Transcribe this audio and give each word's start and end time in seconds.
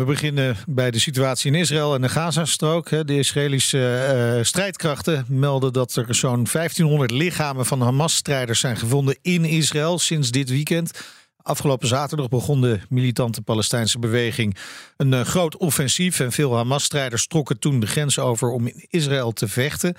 We 0.00 0.06
beginnen 0.06 0.56
bij 0.68 0.90
de 0.90 0.98
situatie 0.98 1.52
in 1.52 1.58
Israël 1.58 1.94
en 1.94 2.00
de 2.00 2.08
Gazastrook. 2.08 2.88
De 2.88 3.18
Israëlische 3.18 3.96
eh, 3.96 4.44
strijdkrachten 4.44 5.24
melden 5.28 5.72
dat 5.72 5.96
er 5.96 6.14
zo'n 6.14 6.46
1500 6.52 7.10
lichamen 7.10 7.66
van 7.66 7.80
Hamas-strijders 7.80 8.60
zijn 8.60 8.76
gevonden 8.76 9.18
in 9.22 9.44
Israël 9.44 9.98
sinds 9.98 10.30
dit 10.30 10.50
weekend. 10.50 11.00
Afgelopen 11.42 11.88
zaterdag 11.88 12.28
begon 12.28 12.60
de 12.60 12.78
militante 12.88 13.42
Palestijnse 13.42 13.98
beweging 13.98 14.56
een 14.96 15.14
eh, 15.14 15.20
groot 15.20 15.56
offensief. 15.56 16.20
En 16.20 16.32
veel 16.32 16.56
Hamas-strijders 16.56 17.26
trokken 17.26 17.58
toen 17.58 17.80
de 17.80 17.86
grens 17.86 18.18
over 18.18 18.50
om 18.50 18.66
in 18.66 18.86
Israël 18.88 19.32
te 19.32 19.48
vechten. 19.48 19.94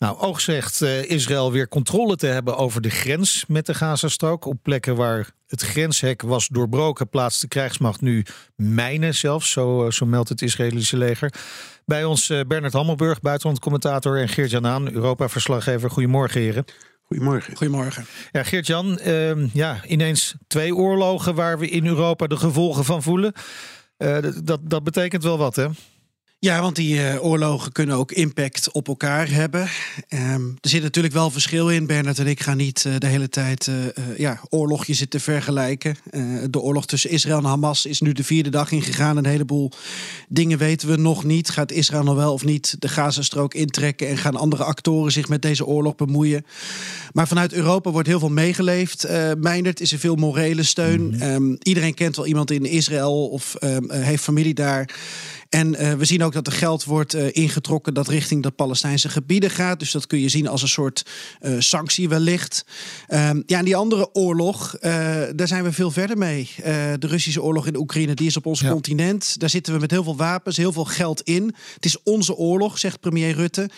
Nou, 0.00 0.18
oog 0.18 0.40
zegt 0.40 0.80
uh, 0.80 1.10
Israël 1.10 1.52
weer 1.52 1.68
controle 1.68 2.16
te 2.16 2.26
hebben 2.26 2.56
over 2.56 2.80
de 2.80 2.90
grens 2.90 3.44
met 3.48 3.66
de 3.66 3.74
Gazastrook. 3.74 4.44
Op 4.44 4.56
plekken 4.62 4.96
waar 4.96 5.30
het 5.46 5.62
grenshek 5.62 6.22
was 6.22 6.48
doorbroken, 6.48 7.08
plaatst 7.08 7.40
de 7.40 7.48
krijgsmacht 7.48 8.00
nu 8.00 8.24
mijnen 8.56 9.14
zelfs. 9.14 9.50
Zo, 9.50 9.84
uh, 9.84 9.90
zo 9.90 10.06
meldt 10.06 10.28
het 10.28 10.42
Israëlische 10.42 10.96
leger. 10.96 11.34
Bij 11.84 12.04
ons 12.04 12.30
uh, 12.30 12.40
Bernard 12.46 12.72
Hammelburg, 12.72 13.20
buitenlandcommentator 13.20 14.20
en 14.20 14.28
Geert-Jan 14.28 14.66
Aan, 14.66 14.92
Europa-verslaggever. 14.92 15.90
Goedemorgen, 15.90 16.40
heren. 16.40 16.64
Goedemorgen. 17.06 17.56
Goedemorgen. 17.56 18.06
Ja, 18.32 18.42
Geert-Jan, 18.42 19.00
uh, 19.06 19.54
ja, 19.54 19.84
ineens 19.86 20.34
twee 20.46 20.74
oorlogen 20.74 21.34
waar 21.34 21.58
we 21.58 21.68
in 21.68 21.86
Europa 21.86 22.26
de 22.26 22.36
gevolgen 22.36 22.84
van 22.84 23.02
voelen. 23.02 23.32
Uh, 23.98 24.18
dat, 24.44 24.60
dat 24.62 24.84
betekent 24.84 25.22
wel 25.22 25.38
wat, 25.38 25.56
hè? 25.56 25.66
Ja, 26.42 26.60
want 26.60 26.76
die 26.76 26.94
uh, 26.94 27.24
oorlogen 27.24 27.72
kunnen 27.72 27.96
ook 27.96 28.12
impact 28.12 28.72
op 28.72 28.88
elkaar 28.88 29.30
hebben. 29.30 29.68
Um, 30.08 30.56
er 30.60 30.68
zit 30.68 30.82
natuurlijk 30.82 31.14
wel 31.14 31.30
verschil 31.30 31.70
in. 31.70 31.86
Bernard 31.86 32.18
en 32.18 32.26
ik 32.26 32.40
gaan 32.40 32.56
niet 32.56 32.84
uh, 32.86 32.94
de 32.98 33.06
hele 33.06 33.28
tijd 33.28 33.66
uh, 33.66 33.74
ja, 34.18 34.40
oorlogjes 34.48 34.98
zitten 34.98 35.20
vergelijken. 35.20 35.96
de 36.50 36.60
oorlog 36.60 36.86
tussen 36.86 37.10
Israël 37.10 37.38
en 37.38 37.44
Hamas 37.44 37.86
is 37.86 38.00
nu 38.00 38.12
de 38.12 38.24
vierde 38.24 38.50
dag 38.50 38.72
ingegaan. 38.72 39.16
Een 39.16 39.26
heleboel 39.26 39.70
dingen 40.28 40.58
weten 40.58 40.88
we 40.88 40.96
nog 40.96 41.24
niet. 41.24 41.50
Gaat 41.50 41.72
Israël 41.72 42.02
nog 42.02 42.14
wel 42.14 42.32
of 42.32 42.44
niet 42.44 42.76
de 42.78 42.88
Gazastrook 42.88 43.54
intrekken... 43.54 44.08
en 44.08 44.16
gaan 44.16 44.36
andere 44.36 44.64
actoren 44.64 45.12
zich 45.12 45.28
met 45.28 45.42
deze 45.42 45.66
oorlog 45.66 45.94
bemoeien? 45.94 46.46
Maar 47.12 47.28
vanuit 47.28 47.52
Europa 47.52 47.90
wordt 47.90 48.08
heel 48.08 48.18
veel 48.18 48.28
meegeleefd. 48.28 49.08
Meindert 49.38 49.80
is 49.80 49.92
er 49.92 49.98
veel 49.98 50.16
morele 50.16 50.62
steun. 50.62 51.02
Mm 51.02 51.12
-hmm. 51.12 51.30
um, 51.30 51.56
iedereen 51.62 51.94
kent 51.94 52.16
wel 52.16 52.26
iemand 52.26 52.50
in 52.50 52.64
Israël 52.64 53.28
of 53.28 53.56
um, 53.60 53.90
heeft 53.90 54.22
familie 54.22 54.54
daar... 54.54 54.94
En 55.50 55.82
uh, 55.82 55.92
we 55.92 56.04
zien 56.04 56.22
ook 56.22 56.32
dat 56.32 56.46
er 56.46 56.52
geld 56.52 56.84
wordt 56.84 57.14
uh, 57.14 57.28
ingetrokken 57.30 57.94
dat 57.94 58.08
richting 58.08 58.42
de 58.42 58.50
Palestijnse 58.50 59.08
gebieden 59.08 59.50
gaat. 59.50 59.78
Dus 59.78 59.90
dat 59.90 60.06
kun 60.06 60.20
je 60.20 60.28
zien 60.28 60.48
als 60.48 60.62
een 60.62 60.68
soort 60.68 61.06
uh, 61.40 61.54
sanctie 61.58 62.08
wellicht. 62.08 62.64
Um, 63.08 63.42
ja, 63.46 63.58
en 63.58 63.64
die 63.64 63.76
andere 63.76 64.14
oorlog, 64.14 64.78
daar 64.78 65.48
zijn 65.48 65.64
we 65.64 65.72
veel 65.72 65.90
verder 65.90 66.18
mee. 66.18 66.50
de 66.98 67.06
Russische 67.06 67.42
oorlog 67.42 67.66
in 67.66 67.72
de 67.72 67.78
Oekraïne, 67.78 68.14
die 68.14 68.26
is 68.26 68.36
op 68.36 68.46
ons 68.46 68.60
ja. 68.60 68.70
continent. 68.70 69.40
Daar 69.40 69.50
zitten 69.50 69.74
we 69.74 69.80
met 69.80 69.90
heel 69.90 70.02
veel 70.02 70.16
wapens, 70.16 70.56
heel 70.56 70.72
veel 70.72 70.84
geld 70.84 71.20
in. 71.20 71.54
Het 71.74 71.84
is 71.84 72.02
onze 72.02 72.34
oorlog, 72.34 72.78
zegt 72.78 73.00
premier 73.00 73.34
Rutte. 73.34 73.70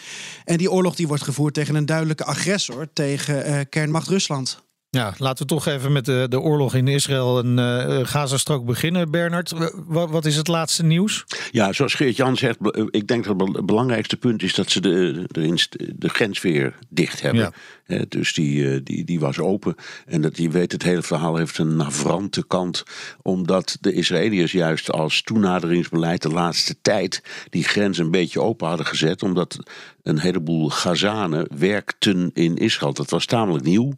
En 0.45 0.57
die 0.57 0.71
oorlog 0.71 0.95
die 0.95 1.09
wordt 1.09 1.23
gevoerd 1.23 1.55
tegen 1.55 1.75
een 1.75 1.87
duidelijke 1.87 2.25
agressor, 2.25 2.89
tegen 2.93 3.69
kernmacht 3.69 4.09
Rusland. 4.09 4.63
Ja, 4.97 5.15
laten 5.19 5.47
we 5.47 5.55
toch 5.55 5.67
even 5.67 5.93
met 5.93 6.05
de, 6.05 6.27
de 6.29 6.41
oorlog 6.41 6.75
in 6.75 6.89
Israël 6.89 7.39
en 7.39 7.59
uh, 7.59 8.07
Gazastrook 8.07 8.67
beginnen. 8.67 9.11
Bernard, 9.11 9.53
wat, 9.87 10.11
wat, 10.11 10.25
is 10.25 10.37
het 10.37 10.49
laatste 10.49 10.85
nieuws? 10.85 11.25
Ja, 11.51 11.73
zoals 11.73 11.95
Geert-Jan 11.95 12.37
zegt, 12.37 12.59
ik 12.91 13.07
denk 13.07 13.25
dat 13.25 13.41
het 13.41 13.67
belangrijkste 13.67 14.17
punt 14.17 14.43
is 14.43 14.55
dat 14.55 14.71
ze 14.71 14.81
de, 14.81 15.25
de, 15.29 15.69
de 15.97 16.09
grens 16.09 16.41
weer 16.41 16.75
dicht 16.89 17.23
hebben. 17.23 17.41
Ja. 17.41 17.53
He, 17.85 18.05
dus 18.09 18.33
die, 18.35 18.83
die, 18.83 19.05
die 19.05 19.21
was 19.21 19.39
open. 19.39 19.75
En 20.07 20.21
dat 20.21 20.37
je 20.37 20.51
weet, 20.51 20.73
het 20.73 20.83
hele 20.83 21.03
verhaal 21.03 21.37
heeft 21.37 21.59
een 21.59 21.77
navrante 21.77 22.47
kant. 22.47 22.83
Omdat 23.23 23.77
de 23.81 23.93
Israëliërs 23.93 24.53
juist 24.53 24.91
als 24.91 25.23
toenaderingsbeleid 25.23 26.23
de 26.23 26.33
laatste 26.33 26.77
tijd 26.83 27.23
die 27.51 27.65
grens 27.65 27.99
een 27.99 28.11
beetje 28.11 28.41
open 28.41 28.69
hadden 28.69 28.87
gezet. 28.87 29.23
Omdat 29.23 29.59
een 30.03 30.19
heleboel 30.19 30.71
Gazanen 30.71 31.47
werkten 31.59 32.31
in 32.35 32.57
Israël. 32.57 32.93
Dat 32.93 33.11
was 33.11 33.27
tamelijk 33.27 33.65
nieuw. 33.65 33.95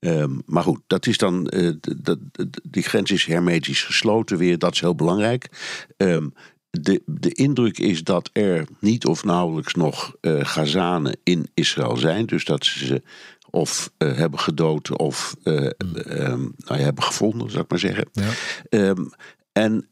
Um, 0.00 0.42
maar 0.46 0.62
goed, 0.62 0.80
dat 0.86 1.06
is 1.06 1.18
dan, 1.18 1.52
uh, 1.54 1.72
dat, 1.96 2.18
die 2.62 2.82
grens 2.82 3.10
is 3.10 3.24
hermetisch 3.24 3.82
gesloten 3.82 4.38
weer, 4.38 4.58
dat 4.58 4.72
is 4.72 4.80
heel 4.80 4.94
belangrijk. 4.94 5.48
Um, 5.96 6.32
de, 6.70 7.02
de 7.06 7.32
indruk 7.32 7.78
is 7.78 8.04
dat 8.04 8.30
er 8.32 8.66
niet 8.80 9.06
of 9.06 9.24
nauwelijks 9.24 9.74
nog 9.74 10.16
uh, 10.20 10.44
Gazanen 10.44 11.18
in 11.22 11.48
Israël 11.54 11.96
zijn. 11.96 12.26
Dus 12.26 12.44
dat 12.44 12.64
ze 12.64 12.86
ze 12.86 13.02
of 13.50 13.92
uh, 13.98 14.16
hebben 14.16 14.40
gedood 14.40 14.96
of 14.96 15.36
uh, 15.44 15.54
um, 15.54 16.54
nou 16.56 16.78
ja, 16.78 16.84
hebben 16.84 17.04
gevonden, 17.04 17.50
zou 17.50 17.62
ik 17.62 17.70
maar 17.70 17.78
zeggen. 17.78 18.08
Ja. 18.12 18.30
Um, 18.70 19.10
en 19.52 19.88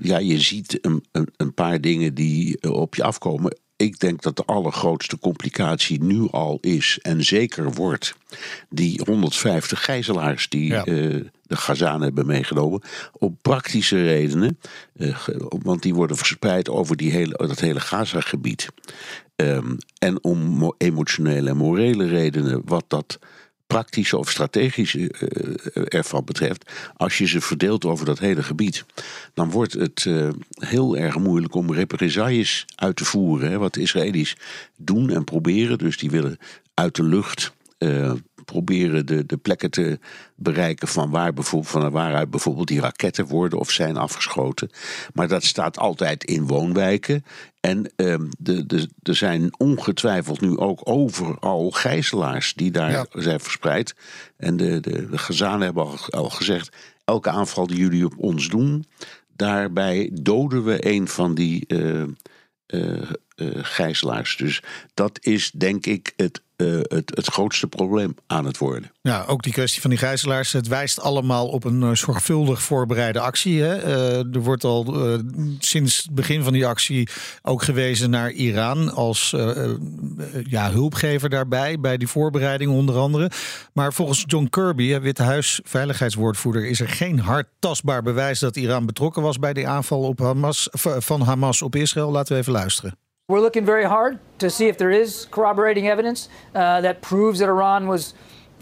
ja, 0.00 0.18
je 0.18 0.40
ziet 0.40 0.78
een, 0.80 1.04
een, 1.12 1.28
een, 1.36 1.54
paar 1.54 1.80
dingen 1.80 2.14
die 2.14 2.72
op 2.72 2.94
je 2.94 3.02
afkomen 3.02 3.58
ik 3.76 3.98
denk 3.98 4.22
dat 4.22 4.36
de 4.36 4.44
allergrootste 4.44 5.18
complicatie 5.18 6.02
nu 6.02 6.28
al 6.30 6.58
is 6.60 6.98
en 7.02 7.24
zeker 7.24 7.72
wordt 7.72 8.14
die 8.68 9.00
150 9.04 9.84
gijzelaars 9.84 10.48
die 10.48 10.66
ja. 10.66 10.86
uh, 10.86 11.24
de 11.42 11.56
Gazanen 11.56 12.02
hebben 12.02 12.26
meegenomen. 12.26 12.80
Op 13.12 13.34
praktische 13.42 14.02
redenen, 14.02 14.58
uh, 14.96 15.16
want 15.48 15.82
die 15.82 15.94
worden 15.94 16.16
verspreid 16.16 16.68
over 16.68 16.96
die 16.96 17.10
hele, 17.10 17.46
dat 17.46 17.60
hele 17.60 17.80
Gaza-gebied. 17.80 18.68
Um, 19.36 19.76
en 19.98 20.24
om 20.24 20.74
emotionele 20.78 21.50
en 21.50 21.56
morele 21.56 22.06
redenen, 22.06 22.62
wat 22.64 22.84
dat 22.88 23.18
praktische 23.66 24.16
of 24.16 24.30
strategische 24.30 24.98
uh, 24.98 25.84
ervan 25.88 26.24
betreft, 26.24 26.72
als 26.96 27.18
je 27.18 27.26
ze 27.26 27.40
verdeelt 27.40 27.84
over 27.84 28.06
dat 28.06 28.18
hele 28.18 28.42
gebied, 28.42 28.84
dan 29.34 29.50
wordt 29.50 29.72
het 29.72 30.04
uh, 30.04 30.28
heel 30.54 30.96
erg 30.96 31.18
moeilijk 31.18 31.54
om 31.54 31.72
represailles 31.72 32.66
uit 32.74 32.96
te 32.96 33.04
voeren. 33.04 33.50
Hè, 33.50 33.58
wat 33.58 33.74
de 33.74 33.80
Israëli's 33.80 34.36
doen 34.76 35.10
en 35.10 35.24
proberen. 35.24 35.78
Dus 35.78 35.98
die 35.98 36.10
willen 36.10 36.38
uit 36.74 36.94
de 36.94 37.02
lucht 37.02 37.52
uh, 37.78 38.12
proberen 38.44 39.06
de, 39.06 39.26
de 39.26 39.36
plekken 39.36 39.70
te 39.70 39.98
bereiken 40.34 40.88
van, 40.88 41.10
waar 41.10 41.32
bijvoorbeeld, 41.32 41.70
van 41.70 41.90
waaruit 41.90 42.30
bijvoorbeeld 42.30 42.68
die 42.68 42.80
raketten 42.80 43.26
worden 43.26 43.58
of 43.58 43.70
zijn 43.70 43.96
afgeschoten. 43.96 44.70
Maar 45.14 45.28
dat 45.28 45.44
staat 45.44 45.78
altijd 45.78 46.24
in 46.24 46.46
woonwijken. 46.46 47.24
En 47.60 47.92
um, 47.96 48.28
de, 48.38 48.66
de, 48.66 48.88
er 49.02 49.16
zijn 49.16 49.58
ongetwijfeld 49.58 50.40
nu 50.40 50.56
ook 50.56 50.80
overal 50.82 51.70
gijzelaars 51.70 52.54
die 52.54 52.70
daar 52.70 52.90
ja. 52.90 53.06
zijn 53.10 53.40
verspreid. 53.40 53.94
En 54.36 54.56
de, 54.56 54.80
de, 54.80 55.08
de 55.08 55.44
hebben 55.44 55.84
al, 55.84 55.98
al 56.10 56.30
gezegd: 56.30 56.76
elke 57.04 57.30
aanval 57.30 57.66
die 57.66 57.78
jullie 57.78 58.04
op 58.04 58.14
ons 58.18 58.48
doen, 58.48 58.84
daarbij 59.36 60.10
doden 60.12 60.64
we 60.64 60.86
een 60.92 61.08
van 61.08 61.34
die. 61.34 61.64
Uh, 61.68 62.02
uh, 62.66 63.10
gijzelaars. 63.62 64.36
Dus 64.36 64.62
dat 64.94 65.18
is 65.20 65.50
denk 65.50 65.86
ik 65.86 66.12
het, 66.16 66.42
uh, 66.56 66.80
het, 66.82 67.12
het 67.14 67.26
grootste 67.26 67.66
probleem 67.66 68.14
aan 68.26 68.44
het 68.44 68.58
worden. 68.58 68.92
Ja, 69.02 69.24
ook 69.26 69.42
die 69.42 69.52
kwestie 69.52 69.80
van 69.80 69.90
die 69.90 69.98
gijzelaars. 69.98 70.52
Het 70.52 70.68
wijst 70.68 71.00
allemaal 71.00 71.48
op 71.48 71.64
een 71.64 71.80
uh, 71.80 71.90
zorgvuldig 71.92 72.62
voorbereide 72.62 73.20
actie. 73.20 73.62
Hè? 73.62 73.76
er 74.34 74.40
wordt 74.40 74.64
al 74.64 74.94
sinds 75.58 76.02
het 76.02 76.14
begin 76.14 76.42
van 76.42 76.52
die 76.52 76.66
actie 76.66 77.08
ook 77.42 77.62
gewezen 77.62 78.10
naar 78.10 78.30
Iran 78.30 78.92
als 78.92 79.34
ja, 80.44 80.70
hulpgever 80.70 81.28
daarbij, 81.28 81.80
bij 81.80 81.96
die 81.96 82.08
voorbereiding 82.08 82.70
onder 82.70 82.96
andere. 82.96 83.30
Maar 83.72 83.92
volgens 83.92 84.24
John 84.26 84.46
Kirby, 84.50 85.00
Witte 85.00 85.22
Huis 85.22 85.60
veiligheidswoordvoerder, 85.64 86.66
is 86.66 86.80
er 86.80 86.88
geen 86.88 87.18
hard 87.18 87.46
tastbaar 87.58 88.02
bewijs 88.02 88.38
dat 88.38 88.56
Iran 88.56 88.86
betrokken 88.86 89.22
was 89.22 89.38
bij 89.38 89.52
die 89.52 89.68
aanval 89.68 90.00
op 90.00 90.18
Hamas, 90.18 90.68
van 90.98 91.20
Hamas 91.20 91.62
op 91.62 91.76
Israël. 91.76 92.10
Laten 92.10 92.32
we 92.34 92.40
even 92.40 92.52
luisteren. 92.52 92.96
We're 93.26 93.40
looking 93.40 93.64
very 93.64 93.84
hard 93.84 94.18
to 94.38 94.50
see 94.50 94.68
if 94.68 94.76
there 94.76 94.90
is 94.90 95.26
corroborating 95.30 95.88
evidence 95.88 96.28
uh, 96.54 96.82
that 96.82 97.00
proves 97.00 97.38
that 97.38 97.48
Iran 97.48 97.88
was, 97.88 98.12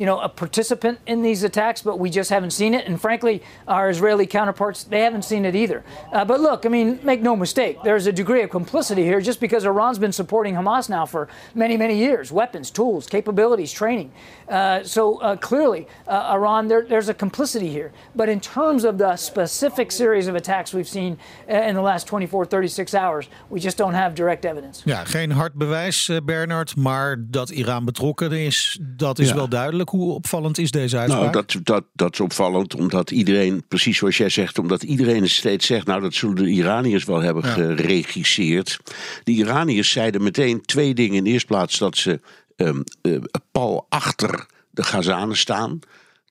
you 0.03 0.07
know, 0.07 0.19
a 0.19 0.29
participant 0.29 0.99
in 1.07 1.23
these 1.23 1.45
attacks, 1.45 1.81
but 1.81 1.97
we 1.97 2.11
just 2.11 2.29
haven't 2.29 2.51
seen 2.51 2.75
it. 2.75 2.89
And 2.89 3.01
frankly, 3.01 3.41
our 3.69 3.89
Israeli 3.89 4.27
counterparts, 4.27 4.83
they 4.83 5.03
haven't 5.03 5.23
seen 5.23 5.45
it 5.45 5.55
either. 5.55 5.85
Uh, 6.13 6.25
but 6.25 6.41
look, 6.41 6.67
I 6.67 6.71
mean, 6.71 6.99
make 7.05 7.21
no 7.21 7.37
mistake, 7.37 7.79
there's 7.85 8.09
a 8.09 8.13
degree 8.13 8.43
of 8.43 8.51
complicity 8.51 9.05
here 9.05 9.21
just 9.21 9.39
because 9.39 9.65
Iran's 9.65 10.01
been 10.01 10.11
supporting 10.11 10.57
Hamas 10.57 10.89
now 10.89 11.07
for 11.07 11.29
many, 11.55 11.77
many 11.77 11.97
years 11.97 12.33
weapons, 12.33 12.69
tools, 12.73 13.07
capabilities, 13.07 13.71
training. 13.71 14.11
Uh, 14.49 14.83
so 14.83 15.21
uh, 15.21 15.37
clearly, 15.37 15.87
uh, 16.09 16.33
Iran, 16.35 16.67
there, 16.67 16.83
there's 16.83 17.09
a 17.09 17.15
complicity 17.15 17.69
here. 17.69 17.93
But 18.17 18.29
in 18.29 18.41
terms 18.41 18.83
of 18.83 18.99
the 18.99 19.15
specific 19.15 19.93
series 19.93 20.27
of 20.27 20.35
attacks 20.35 20.73
we've 20.73 20.89
seen 20.89 21.17
uh, 21.49 21.69
in 21.69 21.77
the 21.77 21.81
last 21.81 22.09
24, 22.09 22.47
36 22.47 22.93
hours, 22.95 23.29
we 23.51 23.61
just 23.61 23.77
don't 23.77 23.95
have 23.95 24.17
direct 24.17 24.45
evidence. 24.45 24.83
Ja, 24.85 25.05
geen 25.05 25.31
hard 25.31 25.55
bewijs, 25.55 26.11
Bernard, 26.25 26.77
maar 26.77 27.17
dat 27.31 27.51
Iran 27.51 27.85
betrokken 27.85 28.33
is, 28.33 28.79
dat 28.97 29.19
is 29.19 29.29
ja. 29.29 29.35
wel 29.35 29.49
duidelijk. 29.49 29.91
Hoe 29.93 30.15
opvallend 30.15 30.59
is 30.59 30.71
deze 30.71 30.99
uitspraak? 30.99 31.33
Nou, 31.33 31.47
dat, 31.47 31.57
dat, 31.63 31.85
dat 31.93 32.13
is 32.13 32.21
opvallend, 32.21 32.75
omdat 32.75 33.11
iedereen, 33.11 33.65
precies 33.69 33.99
zoals 33.99 34.17
jij 34.17 34.29
zegt, 34.29 34.59
omdat 34.59 34.83
iedereen 34.83 35.29
steeds 35.29 35.67
zegt, 35.67 35.87
nou 35.87 36.01
dat 36.01 36.15
zullen 36.15 36.35
de 36.35 36.49
Iraniërs 36.49 37.05
wel 37.05 37.21
hebben 37.21 37.45
geregisseerd. 37.45 38.79
De 39.25 39.33
Iraniërs 39.33 39.91
zeiden 39.91 40.23
meteen 40.23 40.61
twee 40.61 40.95
dingen. 40.95 41.17
In 41.17 41.25
de 41.25 41.31
eerste 41.31 41.47
plaats 41.47 41.79
dat 41.79 41.97
ze 41.97 42.21
um, 42.57 42.85
pal 43.53 43.87
achter 43.89 44.47
de 44.71 44.83
Gazanen 44.83 45.37
staan. 45.37 45.81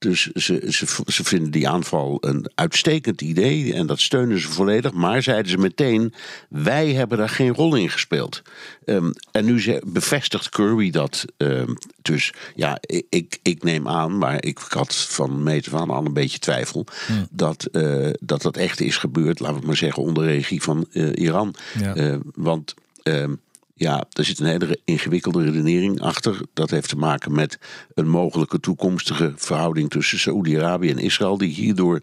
Dus 0.02 0.22
ze, 0.22 0.66
ze, 0.70 0.86
ze 1.08 1.24
vinden 1.24 1.52
die 1.52 1.70
aanval 1.70 2.18
een 2.22 2.52
uitstekend 2.56 3.22
idee 3.22 3.74
en 3.74 3.88
dat 3.88 4.00
steunen 4.00 4.40
ze 4.40 4.48
volledig. 4.48 4.92
Maar 4.92 5.24
zeiden 5.24 5.52
ze 5.52 5.58
meteen: 5.58 6.14
wij 6.50 6.94
hebben 6.94 7.18
daar 7.18 7.30
geen 7.30 7.54
rol 7.54 7.76
in 7.76 7.90
gespeeld. 7.90 8.42
Um, 8.86 9.14
en 9.32 9.46
nu 9.46 9.80
bevestigt 9.86 10.50
Kirby 10.50 10.92
dat. 10.92 11.26
Um, 11.38 11.78
dus 12.02 12.34
ja, 12.56 12.80
ik, 13.10 13.40
ik 13.42 13.64
neem 13.64 13.88
aan, 13.88 14.18
maar 14.18 14.44
ik 14.44 14.58
had 14.58 14.96
van 14.96 15.44
meet 15.44 15.68
van 15.68 15.90
al 15.90 16.06
een 16.06 16.14
beetje 16.14 16.40
twijfel. 16.40 16.86
Hmm. 17.08 17.28
Dat, 17.32 17.68
uh, 17.72 18.10
dat 18.20 18.42
dat 18.42 18.58
echt 18.58 18.80
is 18.80 18.98
gebeurd, 18.98 19.40
laten 19.40 19.60
we 19.60 19.66
maar 19.66 19.76
zeggen, 19.76 20.04
onder 20.04 20.26
regie 20.26 20.62
van 20.62 20.86
uh, 20.92 21.12
Iran. 21.14 21.56
Ja. 21.80 21.96
Uh, 21.96 22.16
want. 22.36 22.74
Um, 23.04 23.40
ja, 23.82 24.04
er 24.12 24.26
zit 24.26 24.40
een 24.40 24.46
hele 24.46 24.80
ingewikkelde 24.86 25.44
redenering 25.44 26.02
achter. 26.02 26.42
Dat 26.54 26.70
heeft 26.70 26.90
te 26.90 26.96
maken 26.96 27.32
met 27.32 27.58
een 27.94 28.08
mogelijke 28.08 28.60
toekomstige 28.60 29.34
verhouding 29.36 29.90
tussen 29.90 30.20
Saoedi-Arabië 30.20 30.90
en 30.90 30.98
Israël, 30.98 31.38
die 31.38 31.54
hierdoor 31.54 32.02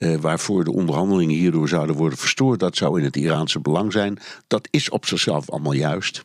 uh, 0.00 0.16
waarvoor 0.16 0.64
de 0.64 0.72
onderhandelingen 0.72 1.36
hierdoor 1.36 1.68
zouden 1.68 1.96
worden 1.96 2.18
verstoord. 2.18 2.60
Dat 2.60 2.76
zou 2.76 2.98
in 2.98 3.04
het 3.04 3.16
Iraanse 3.16 3.60
belang 3.60 3.92
zijn. 3.92 4.18
Dat 4.46 4.68
is 4.70 4.90
op 4.90 5.06
zichzelf 5.06 5.50
allemaal 5.50 5.72
juist. 5.72 6.24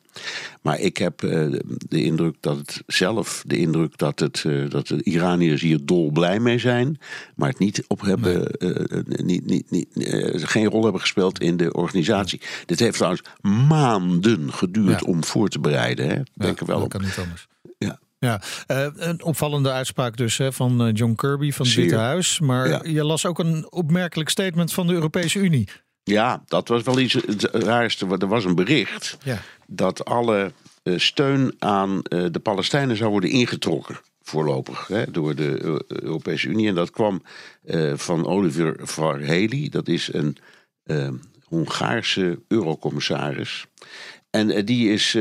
Maar 0.61 0.79
ik 0.79 0.97
heb 0.97 1.23
uh, 1.23 1.59
de 1.87 2.03
indruk 2.03 2.35
dat 2.39 2.57
het 2.57 2.83
zelf, 2.87 3.43
de 3.47 3.57
indruk 3.57 3.97
dat, 3.97 4.19
het, 4.19 4.43
uh, 4.47 4.69
dat 4.69 4.87
de 4.87 5.03
Iraniërs 5.03 5.61
hier 5.61 5.85
dol 5.85 6.11
blij 6.11 6.39
mee 6.39 6.59
zijn. 6.59 6.99
Maar 7.35 7.49
het 7.49 7.59
niet 7.59 7.83
op 7.87 8.01
hebben, 8.01 8.51
niet, 9.03 9.45
niet, 9.45 9.71
niet, 9.71 9.87
geen 10.35 10.67
rol 10.67 10.83
hebben 10.83 11.01
gespeeld 11.01 11.39
in 11.39 11.57
de 11.57 11.73
organisatie. 11.73 12.41
Dit 12.65 12.79
heeft 12.79 12.95
trouwens 12.95 13.23
maanden 13.67 14.53
geduurd 14.53 14.99
ja. 14.99 15.07
om 15.07 15.23
voor 15.23 15.47
te 15.47 15.59
bereiden. 15.59 16.09
Hè? 16.09 16.21
Denk 16.33 16.59
er 16.59 16.65
wel 16.65 16.75
dat 16.75 16.85
op. 16.85 16.91
kan 16.91 17.01
niet 17.01 17.17
anders. 17.17 17.47
Ja. 17.77 17.99
Ja, 18.25 18.41
uh, 18.67 18.87
een 18.95 19.23
opvallende 19.23 19.71
uitspraak 19.71 20.17
dus 20.17 20.37
hè, 20.37 20.53
van 20.53 20.91
John 20.93 21.15
Kirby 21.15 21.51
van 21.51 21.65
het 21.65 21.75
Witte 21.75 21.95
Huis. 21.95 22.39
Maar 22.39 22.69
ja. 22.69 22.81
je 22.83 23.03
las 23.03 23.25
ook 23.25 23.39
een 23.39 23.71
opmerkelijk 23.71 24.29
statement 24.29 24.73
van 24.73 24.87
de 24.87 24.93
Europese 24.93 25.39
Unie. 25.39 25.69
Ja, 26.03 26.43
dat 26.47 26.67
was 26.67 26.83
wel 26.83 26.99
iets 26.99 27.13
het 27.13 27.43
raarste. 27.43 28.07
Er 28.19 28.27
was 28.27 28.45
een 28.45 28.55
bericht 28.55 29.17
ja. 29.23 29.41
dat 29.67 30.05
alle 30.05 30.51
uh, 30.83 30.99
steun 30.99 31.55
aan 31.59 31.89
uh, 31.89 32.25
de 32.31 32.39
Palestijnen 32.39 32.97
zou 32.97 33.09
worden 33.09 33.29
ingetrokken. 33.29 33.99
Voorlopig 34.21 34.87
hè, 34.87 35.11
door 35.11 35.35
de 35.35 35.81
Europese 35.87 36.47
Unie. 36.47 36.67
En 36.67 36.75
dat 36.75 36.91
kwam 36.91 37.23
van 37.95 38.25
Oliver 38.25 38.75
Varhely. 38.79 39.69
Dat 39.69 39.87
is 39.87 40.13
een 40.13 40.37
Hongaarse 41.43 42.39
eurocommissaris. 42.47 43.65
En 44.29 44.65
die 44.65 44.91
is 44.91 45.17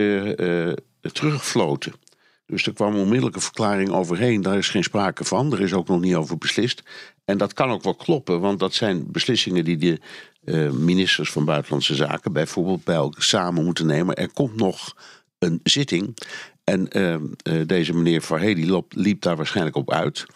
teruggefloten. 1.13 1.93
Dus 2.47 2.67
er 2.67 2.73
kwam 2.73 2.97
onmiddellijk 2.97 3.37
een 3.37 3.43
verklaring 3.43 3.91
overheen. 3.91 4.43
Daar 4.43 4.59
is 4.59 4.69
geen 4.69 4.85
sprake 4.85 5.25
van. 5.25 5.53
Er 5.53 5.61
is 5.61 5.73
ook 5.73 5.89
nog 5.89 6.01
niet 6.01 6.15
over 6.15 6.39
beslist. 6.39 6.83
En 7.25 7.39
dat 7.39 7.53
kan 7.53 7.71
ook 7.71 7.83
wel 7.83 7.95
kloppen, 7.95 8.41
want 8.41 8.59
dat 8.59 8.75
zijn 8.75 9.11
beslissingen 9.13 9.65
die 9.65 9.77
de 9.77 10.01
uh, 10.45 10.71
ministers 10.71 11.31
van 11.31 11.45
Buitenlandse 11.45 11.95
Zaken 11.95 12.33
bijvoorbeeld 12.33 12.85
bij 12.85 12.95
elkaar 12.95 13.23
samen 13.23 13.65
moeten 13.65 13.87
nemen. 13.87 14.15
Er 14.15 14.33
komt 14.33 14.57
nog 14.57 14.97
een 15.39 15.61
zitting. 15.63 16.17
En 16.65 16.99
uh, 16.99 17.15
uh, 17.15 17.67
deze 17.67 17.95
meneer 17.95 18.23
Verhey 18.23 18.83
liep 18.89 19.23
daar 19.23 19.37
waarschijnlijk 19.37 19.77
op 19.77 19.93
uit. 19.93 20.27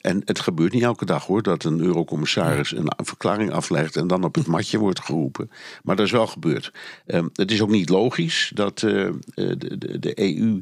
en 0.00 0.22
het 0.24 0.40
gebeurt 0.40 0.72
niet 0.72 0.82
elke 0.82 1.04
dag 1.04 1.26
hoor, 1.26 1.42
dat 1.42 1.64
een 1.64 1.80
eurocommissaris 1.80 2.72
een 2.72 2.92
verklaring 2.96 3.50
aflegt 3.50 3.96
en 3.96 4.06
dan 4.06 4.24
op 4.24 4.34
het 4.34 4.46
matje 4.46 4.78
wordt 4.78 5.00
geroepen. 5.00 5.50
Maar 5.82 5.96
dat 5.96 6.06
is 6.06 6.12
wel 6.12 6.26
gebeurd. 6.26 6.72
het 7.32 7.50
is 7.50 7.62
ook 7.62 7.70
niet 7.70 7.88
logisch 7.88 8.50
dat 8.54 8.78
de, 8.78 9.18
de, 9.34 9.98
de 9.98 10.20
EU 10.20 10.60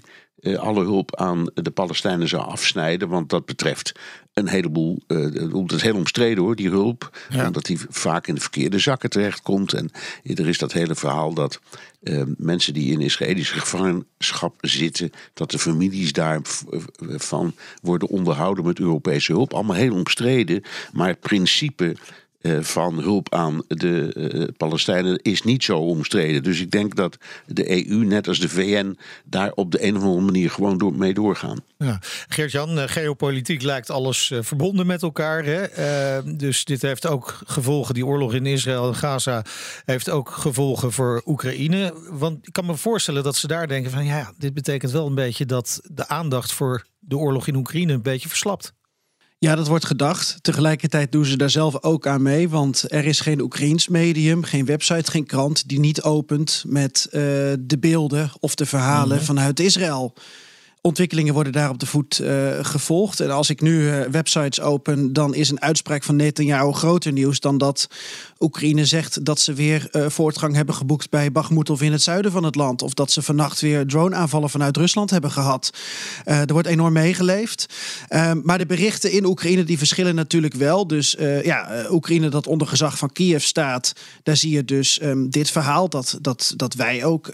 alle 0.59 0.85
hulp 0.85 1.17
aan 1.17 1.51
de 1.55 1.71
Palestijnen 1.71 2.29
zou 2.29 2.43
afsnijden. 2.43 3.09
Want 3.09 3.31
dat 3.31 3.45
betreft 3.45 3.93
een 4.35 4.49
heleboel. 4.49 5.03
Uh, 5.09 5.63
het 5.63 5.73
is 5.73 5.83
heel 5.83 5.95
omstreden 5.95 6.45
hoor, 6.45 6.57
die 6.57 6.69
hulp. 6.69 7.19
Ja. 7.31 7.47
Omdat 7.47 7.65
die 7.65 7.79
vaak 7.89 8.27
in 8.27 8.35
de 8.35 8.41
verkeerde 8.41 8.79
zakken 8.79 9.11
terechtkomt. 9.11 9.73
En 9.73 9.91
er 10.23 10.49
is 10.49 10.59
dat 10.59 10.73
hele 10.73 10.95
verhaal 10.95 11.35
dat 11.35 11.61
uh, 12.03 12.23
mensen 12.37 12.75
die 12.75 12.93
in 12.93 13.01
Israëlische 13.01 13.59
gevangenschap 13.59 14.55
zitten. 14.61 15.11
dat 15.35 15.51
de 15.51 15.59
families 15.59 16.13
daarvan 16.13 17.55
worden 17.83 18.09
onderhouden 18.09 18.65
met 18.65 18.79
Europese 18.79 19.33
hulp. 19.33 19.55
Allemaal 19.55 19.77
heel 19.77 19.95
omstreden. 19.95 20.63
Maar 20.93 21.09
het 21.09 21.21
principe 21.21 21.97
van 22.61 23.01
hulp 23.01 23.35
aan 23.35 23.63
de 23.69 24.15
uh, 24.17 24.49
Palestijnen 24.57 25.19
is 25.23 25.43
niet 25.43 25.65
zo 25.65 25.79
omstreden. 25.79 26.43
Dus 26.43 26.61
ik 26.61 26.71
denk 26.71 26.97
dat 26.97 27.17
de 27.47 27.89
EU, 27.89 28.05
net 28.05 28.29
als 28.29 28.39
de 28.39 28.49
VN, 28.49 28.99
daar 29.25 29.53
op 29.53 29.71
de 29.71 29.85
een 29.85 29.97
of 29.97 30.03
andere 30.03 30.25
manier 30.25 30.51
gewoon 30.51 30.79
door, 30.79 30.93
mee 30.93 31.15
doorgaan. 31.15 31.59
Ja. 31.79 31.99
Geert-Jan, 32.29 32.79
uh, 32.79 32.85
geopolitiek 32.87 33.63
lijkt 33.63 33.91
alles 33.91 34.33
verbonden 34.41 34.87
met 34.87 35.03
elkaar. 35.03 35.45
Hè? 35.45 35.63
dus 36.37 36.65
dit 36.65 36.83
heeft 36.83 37.07
ook 37.07 37.41
gevolgen. 37.47 37.95
Die 37.95 38.07
oorlog 38.07 38.35
in 38.35 38.47
Israël 38.47 38.89
en 38.89 38.95
Gaza 38.95 39.45
heeft 39.85 40.11
ook 40.11 40.31
gevolgen 40.31 40.93
voor 40.93 41.23
Oekraïne. 41.27 41.95
Want 42.11 42.47
ik 42.47 42.53
kan 42.53 42.67
me 42.67 42.77
voorstellen 42.77 43.23
dat 43.23 43.37
ze 43.37 43.47
daar 43.47 43.69
denken 43.69 43.91
van 43.91 44.05
ja, 44.05 44.33
dit 44.39 44.55
betekent 44.55 44.93
wel 44.93 45.07
een 45.07 45.15
beetje 45.15 45.47
dat 45.47 45.81
de 45.83 46.09
aandacht 46.09 46.53
voor 46.53 46.87
de 46.99 47.17
oorlog 47.17 47.47
in 47.47 47.57
Oekraïne 47.57 47.93
een 47.93 48.03
beetje 48.03 48.29
verslapt. 48.29 48.73
Ja, 49.45 49.55
dat 49.55 49.69
wordt 49.69 49.85
gedacht. 49.85 50.37
Tegelijkertijd 50.41 51.13
doen 51.13 51.25
ze 51.25 51.37
daar 51.37 51.51
zelf 51.51 51.83
ook 51.83 52.07
aan 52.07 52.23
mee. 52.23 52.49
Want 52.49 52.85
er 52.89 53.05
is 53.05 53.21
geen 53.21 53.41
Oekraïns 53.41 53.89
medium, 53.89 54.43
geen 54.43 54.65
website, 54.65 55.11
geen 55.11 55.27
krant 55.27 55.69
die 55.69 55.79
niet 55.79 56.03
opent 56.03 56.65
met 56.67 57.07
uh, 57.07 57.21
de 57.61 57.79
beelden 57.81 58.31
of 58.41 58.55
de 58.55 58.67
verhalen 58.67 59.09
mm 59.09 59.17
-hmm. 59.17 59.25
vanuit 59.25 59.61
Israël 59.61 60.15
ontwikkelingen 60.87 61.35
worden 61.35 61.53
daar 61.53 61.71
op 61.71 61.79
de 61.79 61.87
voet 61.87 62.19
uh, 62.23 62.49
gevolgd. 62.63 63.21
En 63.21 63.31
als 63.31 63.51
ik 63.51 63.61
nu 63.61 63.81
uh, 63.81 64.01
websites 64.01 64.61
open, 64.61 65.13
dan 65.13 65.35
is 65.35 65.51
een 65.51 65.61
uitspraak 65.61 66.03
van 66.03 66.17
Netanyahu 66.17 66.73
groter 66.73 67.13
nieuws 67.13 67.41
dan 67.41 67.59
dat 67.59 67.89
Oekraïne 68.39 68.85
zegt 68.85 69.25
dat 69.25 69.41
ze 69.41 69.53
weer 69.53 69.89
uh, 69.93 70.09
voortgang 70.09 70.55
hebben 70.55 70.75
geboekt 70.75 71.11
bij 71.11 71.33
Bakhmut 71.33 71.71
of 71.71 71.83
in 71.83 71.93
het 71.93 72.03
zuiden 72.03 72.33
van 72.33 72.45
het 72.45 72.55
land. 72.55 72.83
Of 72.83 72.95
dat 72.95 73.13
ze 73.13 73.23
vannacht 73.23 73.61
weer 73.61 73.87
drone-aanvallen 73.87 74.51
vanuit 74.51 74.77
Rusland 74.77 75.11
hebben 75.11 75.31
gehad. 75.31 75.71
er 76.25 76.53
wordt 76.53 76.69
enorm 76.69 76.93
meegeleefd. 76.93 77.67
Ehm, 78.09 78.41
maar 78.43 78.59
de 78.59 78.67
berichten 78.67 79.13
in 79.13 79.25
Oekraïne 79.25 79.65
die 79.65 79.79
verschillen 79.79 80.15
natuurlijk 80.15 80.55
wel. 80.55 80.87
Dus 80.87 81.17
ja, 81.43 81.87
Oekraïne 81.91 82.29
dat 82.29 82.47
onder 82.47 82.67
gezag 82.67 82.99
van 82.99 83.13
Kiev 83.13 83.43
staat, 83.43 83.93
daar 84.23 84.37
zie 84.37 84.51
je 84.51 84.65
dus 84.65 85.03
um, 85.03 85.31
dit 85.31 85.51
verhaal 85.51 85.89
dat, 85.89 86.19
dat, 86.21 86.53
dat 86.57 86.75
wij 86.75 87.05
ook 87.05 87.31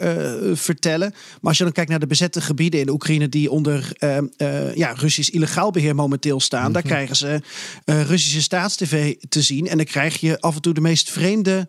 vertellen. 0.53 1.11
Maar 1.11 1.39
als 1.41 1.59
je 1.59 1.65
dan 1.65 1.73
kijkt 1.73 1.91
naar 1.91 2.01
de 2.01 2.07
bezette 2.07 2.41
gebieden 2.41 2.81
in 2.81 2.89
Oekraïne 2.89 3.29
die 3.29 3.40
die 3.41 3.51
onder 3.51 3.93
uh, 3.99 4.17
uh, 4.39 4.75
ja, 4.75 4.93
Russisch 4.93 5.31
illegaal 5.31 5.71
beheer 5.71 5.95
momenteel 5.95 6.41
staan. 6.41 6.73
Daar 6.73 6.83
Mhm. 6.83 6.93
krijgen 6.93 7.17
ze 7.17 7.41
uh, 7.85 8.03
Russische 8.03 8.43
staatstv 8.43 9.15
te 9.29 9.43
zien. 9.43 9.69
En 9.69 9.77
dan 9.77 9.87
krijg 9.87 10.21
je 10.21 10.41
af 10.41 10.55
en 10.55 10.61
toe 10.63 10.75
de 10.75 10.81
meest 10.81 11.11
vreemde 11.11 11.69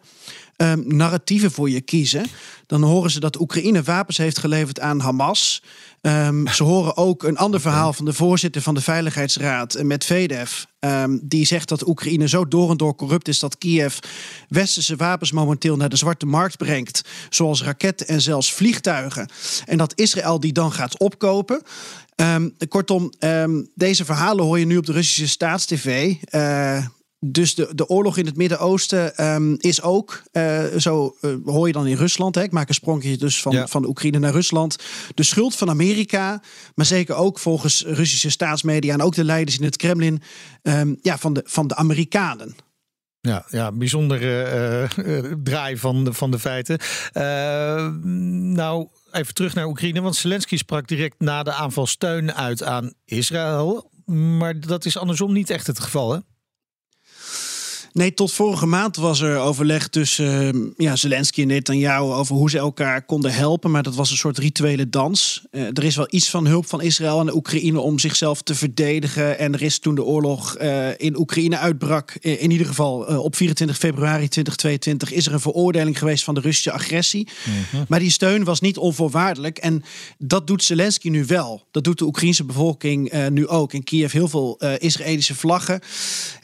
um, 0.62 0.84
narratieven 0.88 1.52
voor 1.52 1.70
je 1.70 1.82
kiezen. 1.82 2.26
Dan 2.66 2.84
horen 2.84 3.12
ze 3.12 3.20
dat 3.20 3.40
Oekraïne 3.40 3.84
wapens 3.84 4.18
heeft 4.18 4.38
geleverd 4.38 4.80
aan 4.80 5.00
Hamas. 5.00 5.64
Um, 6.02 6.48
ze 6.48 6.64
horen 6.64 6.98
ook 6.98 7.24
een 7.24 7.38
ander 7.38 7.62
verhaal 7.62 7.94
van 7.94 8.06
de 8.06 8.14
voorzitter 8.14 8.62
van 8.62 8.74
de 8.74 8.82
Veiligheidsraad, 8.82 9.84
Medvedev. 9.84 10.64
Um, 10.80 11.20
die 11.24 11.46
zegt 11.46 11.70
dat 11.70 11.88
Oekraïne 11.88 12.28
zo 12.28 12.48
door 12.48 12.70
en 12.70 12.78
door 12.78 12.96
corrupt 12.96 13.28
is 13.28 13.40
dat 13.40 13.58
Kiev 13.58 13.98
westerse 14.50 14.96
wapens 14.96 15.32
momenteel 15.32 15.76
naar 15.76 15.90
de 15.90 15.98
zwarte 15.98 16.26
markt 16.26 16.58
brengt. 16.58 17.02
Zoals 17.30 17.64
raketten 17.64 18.08
en 18.08 18.22
zelfs 18.22 18.54
vliegtuigen. 18.54 19.30
En 19.66 19.78
dat 19.78 19.94
Israël 19.96 20.40
die 20.40 20.54
dan 20.54 20.72
gaat 20.72 20.98
opkopen. 20.98 21.62
Um, 22.16 22.56
kortom, 22.68 23.12
deze 23.76 24.06
verhalen 24.06 24.46
hoor 24.46 24.60
je 24.60 24.66
nu 24.66 24.78
op 24.78 24.86
de 24.86 24.92
Russische 24.92 25.28
staatstv. 25.28 26.14
Uh, 26.32 26.86
dus 27.26 27.56
de, 27.56 27.72
de 27.76 27.88
oorlog 27.88 28.18
in 28.18 28.26
het 28.26 28.38
Midden-Oosten 28.38 29.26
um, 29.26 29.56
is 29.60 29.82
ook, 29.82 30.22
uh, 30.32 30.64
zo 30.78 31.16
uh, 31.22 31.36
hoor 31.46 31.68
je 31.68 31.74
dan 31.74 31.88
in 31.88 31.96
Rusland, 31.96 32.36
hè, 32.36 32.42
ik 32.44 32.52
maak 32.52 32.68
een 32.68 32.74
sprongje 32.74 33.18
dus 33.18 33.42
van, 33.42 33.52
ja. 33.52 33.68
van 33.68 33.82
de 33.82 33.88
Oekraïne 33.88 34.20
naar 34.20 34.32
Rusland, 34.32 34.76
de 35.16 35.24
schuld 35.24 35.56
van 35.56 35.70
Amerika, 35.70 36.42
maar 36.76 36.86
zeker 36.86 37.16
ook 37.16 37.40
volgens 37.40 37.84
Russische 37.86 38.30
staatsmedia 38.30 38.94
en 38.94 39.02
ook 39.02 39.16
de 39.16 39.24
leiders 39.24 39.58
in 39.58 39.64
het 39.64 39.78
Kremlin, 39.78 40.22
um, 40.62 40.98
ja, 41.02 41.18
van, 41.18 41.34
de, 41.34 41.42
van 41.46 41.68
de 41.68 41.76
Amerikanen. 41.76 42.56
Ja, 43.20 43.46
ja 43.50 43.72
bijzondere 43.72 44.90
uh, 44.98 45.34
draai 45.44 45.78
van 45.78 46.04
de, 46.04 46.14
van 46.14 46.32
de 46.32 46.40
feiten. 46.40 46.80
nou, 48.54 48.88
even 49.12 49.34
terug 49.34 49.54
naar 49.54 49.68
Oekraïne, 49.68 50.02
want 50.02 50.16
Zelensky 50.16 50.58
sprak 50.58 50.88
direct 50.88 51.16
na 51.20 51.44
de 51.44 51.54
aanval 51.54 51.88
steun 51.88 52.34
uit 52.34 52.64
aan 52.64 52.94
Israël. 53.06 53.92
Maar 54.38 54.60
dat 54.60 54.86
is 54.86 54.98
andersom 54.98 55.34
niet 55.34 55.50
echt 55.50 55.68
het 55.68 55.80
geval, 55.80 56.12
hè? 56.12 56.20
Nee, 57.94 58.14
tot 58.14 58.34
vorige 58.34 58.66
maand 58.66 58.96
was 58.96 59.22
er 59.22 59.38
overleg 59.38 59.88
tussen 59.88 60.56
uh, 60.56 60.72
ja, 60.78 60.96
Zelensky 60.96 61.42
en 61.42 61.48
Netanyahu 61.48 62.04
over 62.04 62.36
hoe 62.36 62.50
ze 62.50 62.58
elkaar 62.58 63.06
konden 63.06 63.34
helpen. 63.34 63.72
Maar 63.72 63.84
dat 63.84 63.96
was 63.96 64.12
een 64.12 64.18
soort 64.18 64.38
rituele 64.38 64.90
dans. 64.90 65.44
Uh, 65.52 65.62
er 65.62 65.84
is 65.84 65.96
wel 65.96 66.08
iets 66.10 66.30
van 66.30 66.46
hulp 66.46 66.66
van 66.66 66.82
Israël 66.82 67.20
en 67.20 67.26
de 67.26 67.36
Oekraïne 67.36 67.80
om 67.80 68.00
zichzelf 68.00 68.42
te 68.42 68.56
verdedigen. 68.56 69.40
En 69.40 69.54
er 69.54 69.62
is 69.62 69.80
toen 69.80 69.96
de 69.96 70.04
oorlog 70.04 70.58
uh, 70.62 70.88
in 70.98 71.20
Oekraïne 71.20 71.58
uitbrak, 71.58 72.12
in 72.22 72.52
ieder 72.52 72.68
geval 72.68 73.00
op 73.00 73.36
24 73.36 73.78
februari 73.78 74.28
2022, 74.28 75.12
is 75.12 75.26
er 75.26 75.34
een 75.34 75.40
veroordeling 75.40 75.98
geweest 75.98 76.24
van 76.24 76.34
de 76.34 76.42
Russische 76.42 76.72
agressie. 76.72 77.28
-hmm. 77.44 77.86
Maar 77.88 78.00
die 78.00 78.12
steun 78.12 78.44
was 78.44 78.62
niet 78.62 78.78
onvoorwaardelijk. 78.78 79.58
En 79.58 79.84
dat 80.18 80.48
doet 80.48 80.64
Zelensky 80.64 81.10
nu 81.10 81.26
wel. 81.26 81.64
Dat 81.72 81.84
doet 81.84 81.98
de 81.98 82.06
Oekraïnse 82.06 82.44
bevolking 82.44 83.30
nu 83.30 83.48
ook. 83.48 83.74
In 83.74 83.84
Kiev 83.84 84.12
heel 84.12 84.28
veel 84.28 84.60
Israëlische 84.78 85.36
vlaggen. 85.36 85.80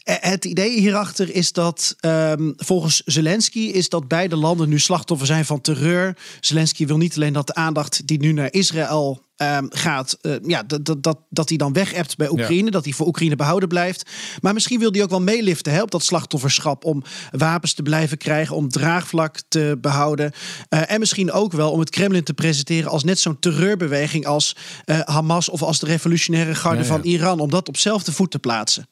Het 0.03 0.45
idee 0.45 0.79
hierachter 0.79 1.35
is 1.37 1.51
dat 1.51 1.95
um, 2.01 2.53
volgens 2.57 3.01
Zelensky 3.05 3.59
is 3.59 3.89
dat 3.89 4.07
beide 4.07 4.35
landen 4.35 4.69
nu 4.69 4.79
slachtoffer 4.79 5.27
zijn 5.27 5.45
van 5.45 5.61
terreur. 5.61 6.17
Zelensky 6.39 6.85
wil 6.85 6.97
niet 6.97 7.15
alleen 7.15 7.33
dat 7.33 7.47
de 7.47 7.53
aandacht 7.53 8.07
die 8.07 8.19
nu 8.19 8.31
naar 8.31 8.53
Israël 8.53 9.25
um, 9.37 9.67
gaat, 9.69 10.17
uh, 10.21 10.35
ja, 10.43 10.63
dat, 10.63 10.85
dat, 10.85 11.03
dat, 11.03 11.19
dat 11.29 11.47
die 11.47 11.57
dan 11.57 11.73
weg 11.73 12.15
bij 12.15 12.29
Oekraïne, 12.29 12.65
ja. 12.65 12.71
dat 12.71 12.83
die 12.83 12.95
voor 12.95 13.07
Oekraïne 13.07 13.35
behouden 13.35 13.69
blijft. 13.69 14.09
Maar 14.41 14.53
misschien 14.53 14.79
wil 14.79 14.91
hij 14.91 15.03
ook 15.03 15.09
wel 15.09 15.21
meeliften 15.21 15.73
hè, 15.73 15.81
op 15.81 15.91
dat 15.91 16.03
slachtofferschap 16.03 16.85
om 16.85 17.03
wapens 17.31 17.73
te 17.73 17.81
blijven 17.81 18.17
krijgen, 18.17 18.55
om 18.55 18.69
draagvlak 18.69 19.41
te 19.47 19.77
behouden. 19.81 20.31
Uh, 20.69 20.91
en 20.91 20.99
misschien 20.99 21.31
ook 21.31 21.51
wel 21.51 21.71
om 21.71 21.79
het 21.79 21.89
Kremlin 21.89 22.23
te 22.23 22.33
presenteren 22.33 22.91
als 22.91 23.03
net 23.03 23.19
zo'n 23.19 23.39
terreurbeweging 23.39 24.25
als 24.25 24.55
uh, 24.85 24.99
Hamas 24.99 25.49
of 25.49 25.61
als 25.61 25.79
de 25.79 25.85
revolutionaire 25.85 26.55
garde 26.55 26.77
ja, 26.77 26.83
ja. 26.83 26.89
van 26.89 27.01
Iran, 27.03 27.39
om 27.39 27.49
dat 27.49 27.67
op 27.67 27.77
zelfde 27.77 28.11
voet 28.11 28.31
te 28.31 28.39
plaatsen. 28.39 28.87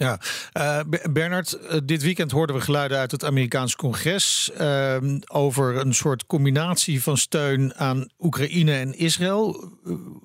Ja, 0.00 0.20
uh, 0.58 0.80
Bernard, 1.10 1.58
uh, 1.62 1.78
dit 1.84 2.02
weekend 2.02 2.30
hoorden 2.30 2.56
we 2.56 2.62
geluiden 2.62 2.98
uit 2.98 3.10
het 3.10 3.24
Amerikaans 3.24 3.76
congres 3.76 4.50
uh, 4.60 4.96
over 5.26 5.76
een 5.76 5.94
soort 5.94 6.26
combinatie 6.26 7.02
van 7.02 7.16
steun 7.16 7.74
aan 7.74 8.08
Oekraïne 8.18 8.72
en 8.72 8.98
Israël. 8.98 9.70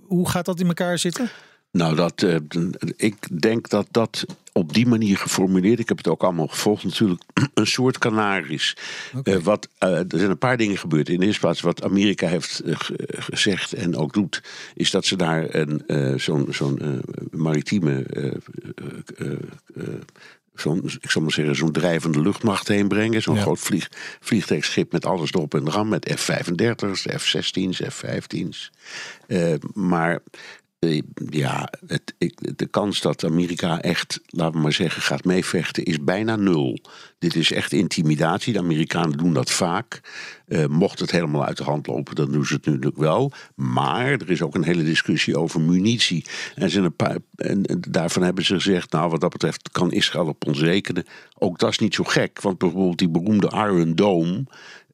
hoe 0.08 0.30
gaat 0.30 0.46
dat 0.46 0.60
in 0.60 0.68
elkaar 0.68 1.00
zitten? 1.00 1.30
Nou, 1.72 1.96
dat, 1.96 2.26
ik 2.96 3.42
denk 3.42 3.70
dat 3.70 3.88
dat 3.92 4.26
op 4.58 4.74
die 4.74 4.88
manier 4.88 5.18
geformuleerd, 5.18 5.80
ik 5.80 5.88
heb 5.88 5.98
het 5.98 6.08
ook 6.08 6.24
allemaal 6.24 6.48
gevolgd 6.48 6.84
natuurlijk, 6.84 7.22
een 7.54 7.68
soort 7.68 7.98
kanaris. 7.98 8.78
Okay. 9.16 9.34
Uh, 9.34 9.42
wat, 9.42 9.70
uh, 9.84 10.00
er 10.00 10.06
zijn 10.10 10.30
een 10.30 10.38
paar 10.38 10.58
dingen 10.58 10.78
gebeurd. 10.78 11.10
In 11.10 11.20
de 11.20 11.26
eerste 11.26 11.42
plaats 11.42 11.62
wat 11.62 11.84
Amerika 11.84 12.28
heeft 12.28 12.62
gezegd 13.10 13.74
en 13.74 13.96
ook 13.96 14.14
doet, 14.14 14.44
is 14.74 14.92
dat 14.92 15.06
ze 15.06 15.16
daar 15.16 15.56
een, 15.56 15.84
zo'n, 16.20 16.48
zo'n 16.50 17.02
maritieme 17.32 18.06
zo'n, 20.56 20.90
ik 21.02 21.12
zal 21.12 21.22
maar 21.22 21.32
zeggen, 21.32 21.56
zo'n 21.56 21.72
drijvende 21.72 22.22
luchtmacht 22.22 22.68
heen 22.68 22.88
brengen. 22.88 23.22
Zo'n 23.22 23.36
ja. 23.36 23.42
groot 23.42 23.60
vlieg, 23.60 23.90
vliegtuigschip 24.20 24.92
met 24.92 25.06
alles 25.06 25.32
erop 25.32 25.54
en 25.54 25.68
eraan. 25.68 25.90
Met 25.90 26.12
F-35's, 26.16 27.02
F-16's, 27.02 27.82
F-15's. 27.90 28.72
Uh, 29.28 29.54
maar 29.74 30.20
ja, 31.30 31.70
het, 31.88 32.14
ik, 32.18 32.58
de 32.58 32.66
kans 32.66 33.02
dat 33.02 33.24
Amerika 33.24 33.82
echt, 33.82 34.22
laten 34.26 34.56
we 34.56 34.62
maar 34.62 34.74
zeggen, 34.74 35.02
gaat 35.02 35.24
meevechten 35.24 35.84
is 35.84 36.04
bijna 36.04 36.36
nul. 36.36 36.80
Dit 37.20 37.36
is 37.36 37.52
echt 37.52 37.74
intimidatie. 37.74 38.54
De 38.54 38.60
Amerikanen 38.60 39.18
doen 39.18 39.34
dat 39.34 39.52
vaak. 39.52 40.02
Uh, 40.48 40.66
mocht 40.66 41.00
het 41.00 41.12
helemaal 41.12 41.46
uit 41.46 41.58
de 41.58 41.64
hand 41.64 41.88
lopen, 41.88 42.16
dan 42.16 42.32
doen 42.32 42.46
ze 42.46 42.54
het 42.54 42.66
natuurlijk 42.66 42.98
wel. 42.98 43.32
Maar 43.56 44.12
er 44.12 44.30
is 44.30 44.42
ook 44.42 44.56
een 44.56 44.64
hele 44.64 44.84
discussie 44.84 45.38
over 45.38 45.62
munitie. 45.62 46.26
En, 46.56 46.70
zijn 46.70 46.84
een 46.84 46.96
paar, 46.96 47.18
en, 47.36 47.66
en 47.66 47.82
daarvan 47.90 48.24
hebben 48.24 48.46
ze 48.46 48.54
gezegd, 48.54 48.92
nou 48.92 49.10
wat 49.10 49.22
dat 49.22 49.32
betreft 49.32 49.70
kan 49.72 49.92
Israël 49.92 50.28
op 50.28 50.48
ons 50.48 50.60
rekenen. 50.60 51.06
Ook 51.38 51.60
dat 51.60 51.70
is 51.70 51.80
niet 51.80 51.96
zo 51.96 52.04
gek, 52.04 52.42
want 52.42 52.58
bijvoorbeeld 52.58 52.98
die 52.98 53.10
beroemde 53.10 53.50
Iron 53.50 53.96
Dome... 53.96 54.44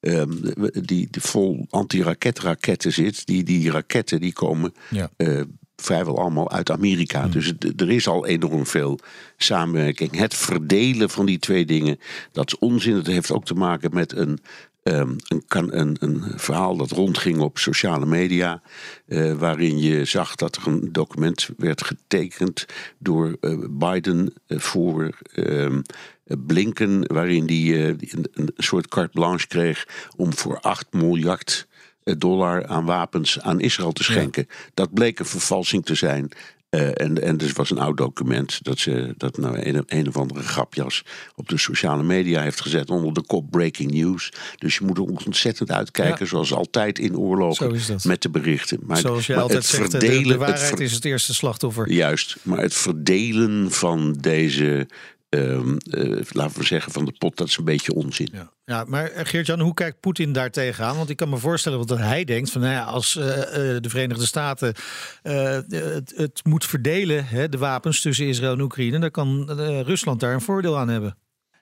Um, 0.04 0.42
die, 0.72 1.08
die 1.10 1.22
vol 1.22 1.66
anti-raketraketten 1.70 2.94
zit. 2.94 3.26
Die, 3.26 3.44
die 3.44 3.72
raketten 3.72 4.22
die 4.22 4.34
komen 4.34 4.74
ja. 4.90 5.10
uh, 5.18 5.42
vrijwel 5.82 6.20
allemaal 6.20 6.52
uit 6.52 6.72
Amerika. 6.72 7.22
Hmm. 7.22 7.32
Dus 7.32 7.54
er 7.76 7.92
is 7.92 8.08
al 8.08 8.26
enorm 8.26 8.66
veel 8.66 9.00
samenwerking. 9.38 10.18
Het 10.18 10.36
verdelen 10.36 11.10
van 11.10 11.26
die 11.26 11.40
twee 11.40 11.66
dingen, 11.66 12.00
dat 12.32 12.48
is 12.48 12.60
onzin. 12.60 12.96
Het 12.96 13.08
heeft 13.08 13.32
ook 13.32 13.46
te 13.46 13.54
maken 13.54 13.94
met 13.94 14.16
een, 14.16 14.40
um, 14.84 15.16
een, 15.28 15.80
een, 15.80 15.96
een, 16.00 16.24
verhaal 16.36 16.78
dat 16.78 16.92
rondging 16.92 17.40
op 17.40 17.58
sociale 17.58 18.06
media. 18.06 18.62
Uh, 19.08 19.34
waarin 19.34 19.80
je 19.80 20.06
zag 20.06 20.36
dat 20.36 20.56
er 20.56 20.68
een 20.68 20.92
document 20.92 21.50
werd 21.58 21.84
getekend 21.84 22.66
door 22.98 23.38
uh, 23.42 23.66
Biden 23.70 24.34
uh, 24.48 24.60
voor. 24.60 25.10
Um, 25.36 25.82
Blinken, 26.46 27.14
waarin 27.14 27.46
hij 27.46 27.90
een, 27.90 28.26
een 28.34 28.54
soort 28.58 28.88
carte 28.88 29.12
blanche 29.14 29.48
kreeg 29.48 29.88
om 30.16 30.34
voor 30.34 30.60
8 30.60 30.94
miljard 30.94 31.68
dollar 32.04 32.66
aan 32.66 32.86
wapens 32.86 33.40
aan 33.40 33.60
Israël 33.60 33.92
te 33.92 34.04
schenken. 34.04 34.46
Ja. 34.50 34.56
Dat 34.74 34.94
bleek 34.94 35.20
een 35.20 35.26
vervalsing 35.26 35.86
te 35.86 35.96
zijn. 35.96 36.32
Uh, 36.76 36.88
en, 36.94 37.22
en 37.22 37.38
dus 37.38 37.52
was 37.52 37.70
een 37.70 37.78
oud 37.78 37.98
document 37.98 38.64
dat 38.64 38.80
ze 38.80 39.14
dat 39.18 39.38
nou 39.38 39.60
een, 39.62 39.84
een 39.88 40.08
of 40.08 40.18
andere 40.18 40.44
grapjas 40.44 41.04
op 41.36 41.50
de 41.50 41.58
sociale 41.58 42.04
media 42.04 42.42
heeft 42.42 42.62
gezet 42.62 42.90
onder 42.90 43.14
de 43.14 43.22
kop 43.22 43.52
breaking 43.52 43.92
news. 43.92 44.32
Dus 44.58 44.76
je 44.76 44.86
moet 44.86 44.98
er 44.98 45.04
ontzettend 45.04 45.72
uitkijken, 45.72 46.20
ja. 46.20 46.26
zoals 46.26 46.54
altijd 46.54 47.00
in 47.00 47.18
oorlogen, 47.18 47.80
met 48.04 48.22
de 48.22 48.30
berichten. 48.30 48.80
Maar, 48.82 48.98
Zoals 48.98 49.26
je 49.26 49.34
maar 49.34 49.42
altijd 49.42 49.66
zegt, 49.66 49.90
verdelen, 49.92 50.24
de, 50.24 50.30
de 50.30 50.38
waarheid 50.38 50.70
het 50.70 50.80
is 50.80 50.92
het 50.92 51.06
eerste 51.06 51.34
slachtoffer. 51.34 51.92
Juist, 51.92 52.38
maar 52.42 52.60
het 52.60 52.74
verdelen 52.74 53.72
van 53.72 54.14
deze 54.20 54.88
Um, 55.36 55.78
uh, 55.84 56.22
laten 56.30 56.60
we 56.60 56.66
zeggen, 56.66 56.92
van 56.92 57.06
de 57.06 57.12
pot, 57.18 57.38
dat 57.38 57.48
is 57.48 57.58
een 57.58 57.64
beetje 57.66 57.94
onzin. 57.94 58.30
Ja, 58.66 58.84
maar 58.88 59.12
Geert-Jan, 59.16 59.60
hoe 59.60 59.74
kijkt 59.74 60.00
Poetin 60.00 60.34
daar 60.34 60.52
tegenaan? 60.52 60.98
Want 60.98 61.10
ik 61.10 61.18
kan 61.18 61.30
me 61.30 61.38
voorstellen 61.38 61.88
dat 61.88 61.98
hij 61.98 62.24
denkt 62.24 62.52
van, 62.52 62.62
nou 62.62 62.74
ja, 62.74 62.84
als 62.84 63.16
uh, 63.16 63.26
de 63.26 63.90
Verenigde 63.90 64.26
Staten 64.26 64.74
het, 65.22 66.14
het, 66.16 66.42
moet 66.44 66.66
verdelen, 66.66 67.26
hè, 67.26 67.50
de 67.50 67.58
wapens 67.58 68.02
tussen 68.02 68.28
Israël 68.28 68.54
en 68.54 68.62
Oekraïne, 68.62 69.00
dan 69.00 69.12
kan 69.12 69.52
Rusland 69.82 70.20
daar 70.20 70.34
een 70.34 70.42
voordeel 70.42 70.78
aan 70.78 70.90
hebben. 70.90 71.18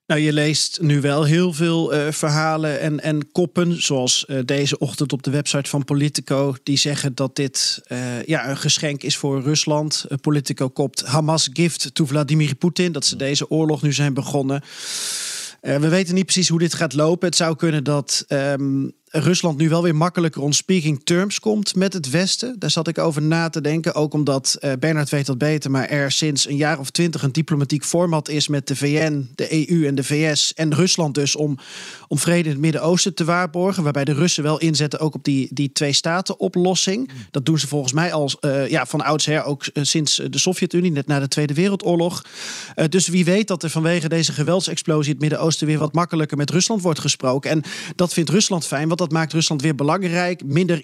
Nou, 0.09 0.21
je 0.21 0.33
leest 0.33 0.81
nu 0.81 1.01
wel 1.01 1.23
heel 1.23 1.53
veel 1.53 1.93
uh, 1.93 2.11
verhalen 2.11 2.79
en, 2.79 2.99
en 2.99 3.31
koppen, 3.31 3.81
zoals 3.81 4.25
uh, 4.27 4.39
deze 4.45 4.77
ochtend 4.77 5.13
op 5.13 5.23
de 5.23 5.31
website 5.31 5.69
van 5.69 5.85
Politico, 5.85 6.55
die 6.63 6.77
zeggen 6.77 7.15
dat 7.15 7.35
dit 7.35 7.81
uh, 7.87 8.23
ja, 8.23 8.49
een 8.49 8.57
geschenk 8.57 9.03
is 9.03 9.17
voor 9.17 9.41
Rusland. 9.41 10.05
Politico 10.21 10.69
kopt 10.69 11.05
Hamas 11.05 11.49
gift 11.53 11.89
to 11.93 12.05
Vladimir 12.05 12.55
Poetin, 12.55 12.91
dat 12.91 13.05
ze 13.05 13.15
deze 13.15 13.49
oorlog 13.49 13.81
nu 13.81 13.93
zijn 13.93 14.13
begonnen. 14.13 14.63
we 15.61 15.87
weten 15.87 16.15
niet 16.15 16.25
precies 16.25 16.49
hoe 16.49 16.59
dit 16.59 16.73
gaat 16.73 16.93
lopen. 16.93 17.27
Het 17.27 17.37
zou 17.37 17.55
kunnen 17.55 17.83
dat 17.83 18.25
um, 18.27 18.91
Rusland 19.11 19.57
nu 19.57 19.69
wel 19.69 19.83
weer 19.83 19.95
makkelijker 19.95 20.41
on 20.41 20.53
speaking 20.53 21.01
terms 21.03 21.39
komt 21.39 21.75
met 21.75 21.93
het 21.93 22.09
Westen. 22.09 22.55
Daar 22.59 22.71
zat 22.71 22.87
ik 22.87 22.97
over 22.97 23.21
na 23.21 23.49
te 23.49 23.61
denken. 23.61 23.93
Ook 23.93 24.13
omdat 24.13 24.57
uh, 24.59 24.71
Bernard 24.79 25.09
weet 25.09 25.25
dat 25.25 25.37
beter, 25.37 25.71
maar 25.71 25.87
er 25.87 26.11
sinds 26.11 26.47
een 26.47 26.55
jaar 26.55 26.79
of 26.79 26.89
twintig 26.89 27.23
een 27.23 27.31
diplomatiek 27.31 27.83
format 27.83 28.29
is 28.29 28.47
met 28.47 28.67
de 28.67 28.75
VN, 28.75 29.29
de 29.35 29.69
EU 29.69 29.87
en 29.87 29.95
de 29.95 30.03
VS 30.03 30.53
en 30.53 30.73
Rusland 30.75 31.15
dus 31.15 31.35
om, 31.35 31.57
om 32.07 32.17
vrede 32.17 32.43
in 32.43 32.49
het 32.49 32.59
Midden-Oosten 32.59 33.13
te 33.13 33.23
waarborgen. 33.23 33.83
Waarbij 33.83 34.05
de 34.05 34.13
Russen 34.13 34.43
wel 34.43 34.59
inzetten 34.59 34.99
ook 34.99 35.15
op 35.15 35.23
die, 35.23 35.47
die 35.51 35.71
twee-staten-oplossing. 35.71 37.09
Dat 37.31 37.45
doen 37.45 37.59
ze 37.59 37.67
volgens 37.67 37.93
mij 37.93 38.13
al 38.13 38.31
uh, 38.41 38.69
ja, 38.69 38.85
van 38.85 39.01
oudsher 39.01 39.43
ook 39.43 39.65
uh, 39.73 39.83
sinds 39.83 40.15
de 40.29 40.39
Sovjet-Unie, 40.39 40.91
net 40.91 41.07
na 41.07 41.19
de 41.19 41.27
Tweede 41.27 41.53
Wereldoorlog. 41.53 42.25
dus 42.89 43.07
wie 43.07 43.25
weet 43.25 43.47
dat 43.47 43.63
er 43.63 43.69
vanwege 43.69 44.09
deze 44.09 44.31
geweldsexplosie 44.31 45.05
in 45.05 45.11
het 45.11 45.21
Midden-Oosten 45.21 45.67
weer 45.67 45.79
wat 45.79 45.93
makkelijker 45.93 46.37
met 46.37 46.49
Rusland 46.49 46.81
wordt 46.81 46.99
gesproken. 46.99 47.51
En 47.51 47.63
dat 47.95 48.13
vindt 48.13 48.29
Rusland 48.29 48.65
fijn, 48.65 48.87
want 48.87 48.98
dat 48.99 49.11
maakt 49.11 49.33
Rusland 49.33 49.61
weer 49.61 49.75
belangrijk. 49.75 50.43
Minder 50.45 50.79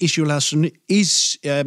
is, 0.85 1.37
uh, 1.41 1.59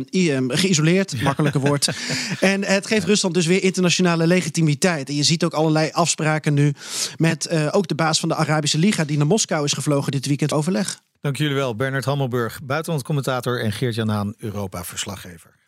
geïsoleerd, 0.48 1.22
makkelijker 1.22 1.60
woord. 1.60 1.88
en 2.40 2.64
het 2.64 2.86
geeft 2.86 3.06
Rusland 3.06 3.34
dus 3.34 3.46
weer 3.46 3.62
internationale 3.62 4.26
legitimiteit. 4.26 5.08
En 5.08 5.14
je 5.14 5.22
ziet 5.22 5.44
ook 5.44 5.52
allerlei 5.52 5.90
afspraken 5.92 6.54
nu 6.54 6.72
met 7.16 7.48
uh, 7.52 7.68
ook 7.70 7.88
de 7.88 7.94
baas 7.94 8.20
van 8.20 8.28
de 8.28 8.34
Arabische 8.34 8.78
Liga... 8.78 9.04
die 9.04 9.16
naar 9.16 9.26
Moskou 9.26 9.64
is 9.64 9.72
gevlogen 9.72 10.12
dit 10.12 10.26
weekend 10.26 10.52
overleg. 10.52 11.00
Dank 11.20 11.36
jullie 11.36 11.54
wel, 11.54 11.76
Bernard 11.76 12.04
Hammelburg, 12.04 12.60
buitenlandcommentator... 12.62 13.62
en 13.62 13.72
Geert-Jan 13.72 14.08
Haan, 14.08 14.34
Europa-verslaggever. 14.38 15.67